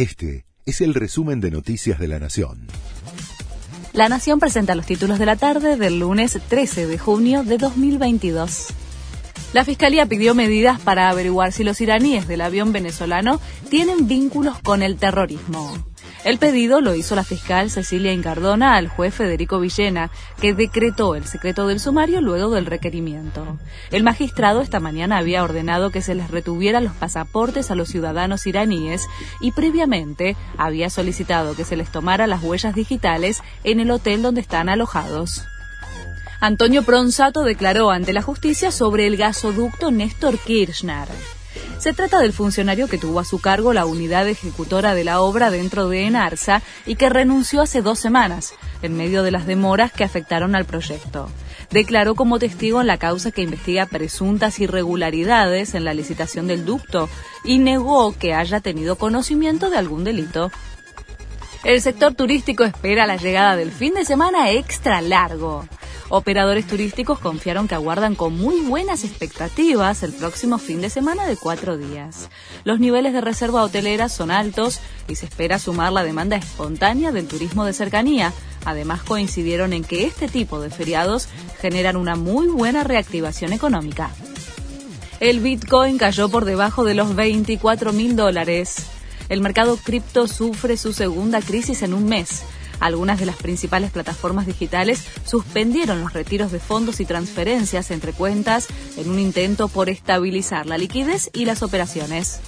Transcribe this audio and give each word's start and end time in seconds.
Este 0.00 0.46
es 0.64 0.80
el 0.80 0.94
resumen 0.94 1.42
de 1.42 1.50
Noticias 1.50 1.98
de 1.98 2.08
la 2.08 2.18
Nación. 2.18 2.68
La 3.92 4.08
Nación 4.08 4.40
presenta 4.40 4.74
los 4.74 4.86
títulos 4.86 5.18
de 5.18 5.26
la 5.26 5.36
tarde 5.36 5.76
del 5.76 5.98
lunes 5.98 6.38
13 6.48 6.86
de 6.86 6.96
junio 6.96 7.44
de 7.44 7.58
2022. 7.58 8.68
La 9.52 9.62
Fiscalía 9.66 10.06
pidió 10.06 10.34
medidas 10.34 10.80
para 10.80 11.10
averiguar 11.10 11.52
si 11.52 11.64
los 11.64 11.82
iraníes 11.82 12.26
del 12.26 12.40
avión 12.40 12.72
venezolano 12.72 13.42
tienen 13.68 14.08
vínculos 14.08 14.58
con 14.60 14.82
el 14.82 14.96
terrorismo. 14.96 15.89
El 16.22 16.38
pedido 16.38 16.82
lo 16.82 16.94
hizo 16.94 17.14
la 17.14 17.24
fiscal 17.24 17.70
Cecilia 17.70 18.12
Incardona 18.12 18.76
al 18.76 18.88
juez 18.88 19.14
Federico 19.14 19.58
Villena, 19.58 20.10
que 20.38 20.52
decretó 20.52 21.14
el 21.14 21.24
secreto 21.24 21.66
del 21.66 21.80
sumario 21.80 22.20
luego 22.20 22.54
del 22.54 22.66
requerimiento. 22.66 23.58
El 23.90 24.02
magistrado 24.02 24.60
esta 24.60 24.80
mañana 24.80 25.16
había 25.16 25.42
ordenado 25.42 25.90
que 25.90 26.02
se 26.02 26.14
les 26.14 26.30
retuviera 26.30 26.82
los 26.82 26.92
pasaportes 26.92 27.70
a 27.70 27.74
los 27.74 27.88
ciudadanos 27.88 28.46
iraníes 28.46 29.06
y 29.40 29.52
previamente 29.52 30.36
había 30.58 30.90
solicitado 30.90 31.56
que 31.56 31.64
se 31.64 31.76
les 31.76 31.90
tomara 31.90 32.26
las 32.26 32.42
huellas 32.42 32.74
digitales 32.74 33.42
en 33.64 33.80
el 33.80 33.90
hotel 33.90 34.20
donde 34.20 34.42
están 34.42 34.68
alojados. 34.68 35.46
Antonio 36.42 36.82
Pronsato 36.82 37.44
declaró 37.44 37.90
ante 37.90 38.12
la 38.12 38.22
justicia 38.22 38.72
sobre 38.72 39.06
el 39.06 39.16
gasoducto 39.16 39.90
Néstor 39.90 40.38
Kirchner. 40.38 41.08
Se 41.80 41.94
trata 41.94 42.18
del 42.18 42.34
funcionario 42.34 42.88
que 42.88 42.98
tuvo 42.98 43.20
a 43.20 43.24
su 43.24 43.40
cargo 43.40 43.72
la 43.72 43.86
unidad 43.86 44.28
ejecutora 44.28 44.94
de 44.94 45.02
la 45.02 45.22
obra 45.22 45.50
dentro 45.50 45.88
de 45.88 46.04
Enarsa 46.04 46.60
y 46.84 46.96
que 46.96 47.08
renunció 47.08 47.62
hace 47.62 47.80
dos 47.80 47.98
semanas, 47.98 48.52
en 48.82 48.98
medio 48.98 49.22
de 49.22 49.30
las 49.30 49.46
demoras 49.46 49.90
que 49.90 50.04
afectaron 50.04 50.54
al 50.54 50.66
proyecto. 50.66 51.30
Declaró 51.70 52.14
como 52.16 52.38
testigo 52.38 52.82
en 52.82 52.86
la 52.86 52.98
causa 52.98 53.30
que 53.30 53.40
investiga 53.40 53.86
presuntas 53.86 54.60
irregularidades 54.60 55.74
en 55.74 55.86
la 55.86 55.94
licitación 55.94 56.46
del 56.46 56.66
ducto 56.66 57.08
y 57.44 57.60
negó 57.60 58.12
que 58.12 58.34
haya 58.34 58.60
tenido 58.60 58.96
conocimiento 58.96 59.70
de 59.70 59.78
algún 59.78 60.04
delito. 60.04 60.50
El 61.64 61.80
sector 61.80 62.14
turístico 62.14 62.64
espera 62.64 63.06
la 63.06 63.16
llegada 63.16 63.56
del 63.56 63.72
fin 63.72 63.94
de 63.94 64.04
semana 64.04 64.50
extra 64.50 65.00
largo. 65.00 65.64
Operadores 66.12 66.66
turísticos 66.66 67.20
confiaron 67.20 67.68
que 67.68 67.76
aguardan 67.76 68.16
con 68.16 68.36
muy 68.36 68.62
buenas 68.62 69.04
expectativas 69.04 70.02
el 70.02 70.12
próximo 70.12 70.58
fin 70.58 70.80
de 70.80 70.90
semana 70.90 71.24
de 71.24 71.36
cuatro 71.36 71.78
días. 71.78 72.30
Los 72.64 72.80
niveles 72.80 73.12
de 73.12 73.20
reserva 73.20 73.62
hotelera 73.62 74.08
son 74.08 74.32
altos 74.32 74.80
y 75.06 75.14
se 75.14 75.26
espera 75.26 75.60
sumar 75.60 75.92
la 75.92 76.02
demanda 76.02 76.34
espontánea 76.34 77.12
del 77.12 77.28
turismo 77.28 77.64
de 77.64 77.74
cercanía. 77.74 78.32
Además 78.64 79.04
coincidieron 79.04 79.72
en 79.72 79.84
que 79.84 80.04
este 80.04 80.26
tipo 80.26 80.60
de 80.60 80.70
feriados 80.70 81.28
generan 81.60 81.94
una 81.94 82.16
muy 82.16 82.48
buena 82.48 82.82
reactivación 82.82 83.52
económica. 83.52 84.10
El 85.20 85.38
Bitcoin 85.38 85.96
cayó 85.96 86.28
por 86.28 86.44
debajo 86.44 86.82
de 86.82 86.94
los 86.94 87.14
24 87.14 87.92
mil 87.92 88.16
dólares. 88.16 88.86
El 89.28 89.42
mercado 89.42 89.76
cripto 89.76 90.26
sufre 90.26 90.76
su 90.76 90.92
segunda 90.92 91.40
crisis 91.40 91.82
en 91.82 91.94
un 91.94 92.06
mes. 92.06 92.42
Algunas 92.80 93.20
de 93.20 93.26
las 93.26 93.36
principales 93.36 93.90
plataformas 93.90 94.46
digitales 94.46 95.04
suspendieron 95.24 96.00
los 96.00 96.14
retiros 96.14 96.50
de 96.50 96.58
fondos 96.60 96.98
y 97.00 97.04
transferencias 97.04 97.90
entre 97.90 98.12
cuentas 98.12 98.68
en 98.96 99.10
un 99.10 99.18
intento 99.18 99.68
por 99.68 99.90
estabilizar 99.90 100.66
la 100.66 100.78
liquidez 100.78 101.30
y 101.34 101.44
las 101.44 101.62
operaciones. 101.62 102.40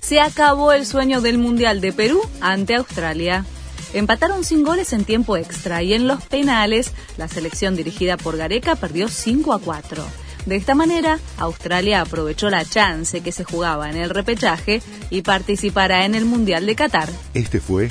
Se 0.00 0.20
acabó 0.20 0.72
el 0.72 0.86
sueño 0.86 1.20
del 1.20 1.36
Mundial 1.36 1.82
de 1.82 1.92
Perú 1.92 2.22
ante 2.40 2.74
Australia. 2.74 3.44
Empataron 3.92 4.42
sin 4.42 4.64
goles 4.64 4.94
en 4.94 5.04
tiempo 5.04 5.36
extra 5.36 5.82
y 5.82 5.92
en 5.92 6.06
los 6.06 6.22
penales 6.24 6.92
la 7.18 7.28
selección 7.28 7.76
dirigida 7.76 8.16
por 8.16 8.38
Gareca 8.38 8.74
perdió 8.74 9.08
5 9.08 9.52
a 9.52 9.58
4. 9.58 10.02
De 10.46 10.56
esta 10.56 10.74
manera, 10.74 11.18
Australia 11.36 12.00
aprovechó 12.00 12.48
la 12.48 12.64
chance 12.64 13.20
que 13.20 13.32
se 13.32 13.44
jugaba 13.44 13.90
en 13.90 13.96
el 13.96 14.08
repechaje 14.08 14.80
y 15.10 15.20
participará 15.20 16.06
en 16.06 16.14
el 16.14 16.24
Mundial 16.24 16.64
de 16.64 16.74
Qatar. 16.74 17.10
Este 17.34 17.60
fue 17.60 17.90